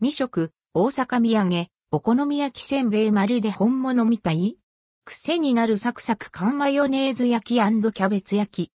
[0.00, 4.56] 未食、大阪土産、お好み焼きせんべいまるで本物みたい
[5.04, 8.72] 癖になるサクサク缶マヨネーズ焼きキャベツ焼き。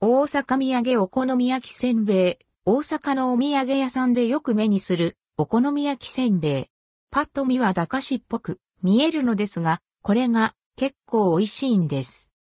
[0.00, 2.44] 大阪土産お好み焼きせんべい。
[2.64, 6.64] 大阪のお土産屋さんでよく目にするお好み焼きせんべい。
[7.10, 12.32] パッと見は駄菓子っぽく見えるのですが、これが結構美味しいんです。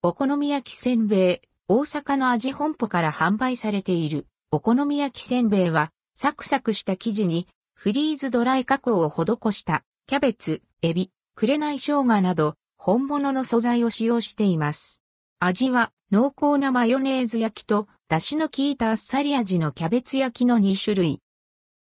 [0.00, 1.48] お好み焼きせんべい。
[1.68, 15.00] 大阪の味本舗から販売されているお好み焼きせんべいはサクサクした生地にフリーズドライ加工を施したキャベツ、エビ、紅生姜など本物の素材を使用しています。
[15.40, 21.18] 味は濃厚なマヨネーズ焼きと出汁の効いたあっさり味のキャベツ焼きの2種類。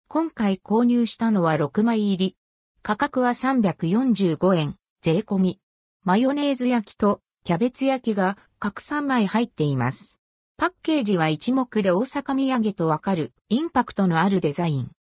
[0.08, 2.36] 今回購入したのは6枚入り。
[2.81, 5.59] 価格は345円、税込み。
[6.03, 10.23] マヨネーズ焼きとキャベツ焼きが各3枚入っています。
[10.56, 14.92] パッケージは一目で大阪土産とわかるインパクトのあるデザイン。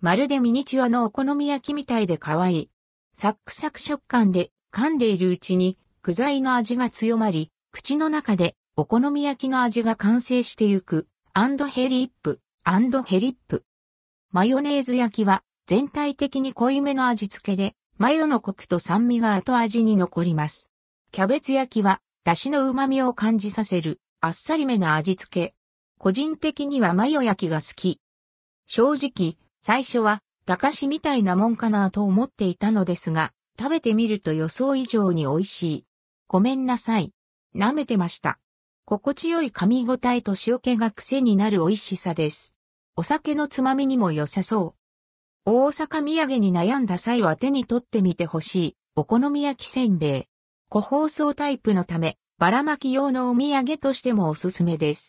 [0.00, 2.70] まるでミニチュアのお好み焼きみたいで可愛い。
[3.14, 11.06] サックサク食感で噛んでいるうちに具材の味が強まり、口の中でお好み焼きの味が完成してゆく。
[11.32, 13.64] アンドヘリップ、アンドヘリップ。
[14.32, 20.72] マヨネーズ焼きは全体的に濃いめの味付けで、マヨのコクと酸味が後味に残ります。
[21.12, 25.54] キャベツ焼きは、出汁の旨味を感じさせる、あっさりめな味付け。
[25.96, 28.00] 個人的にはマヨ焼きが好き。
[28.66, 35.86] 正直、最初は、駄菓子みたいなもんかなと思っていたのですが、食べてみると予想以上に美味しい。
[36.28, 37.14] ごめんなさい。
[37.56, 38.38] 舐めてました。
[38.84, 42.56] 心地よい噛み応えと塩気が癖になる美味しさです。
[42.96, 44.74] お酒のつまみにも良さそ
[45.46, 45.50] う。
[45.50, 48.76] 大阪土産に悩んだ際は手に取ってみてほしい。
[48.96, 50.24] お好み焼きせんべい。
[50.68, 55.08] 個包装タイプのため、バラ巻き用のお土産としてもおすすめです。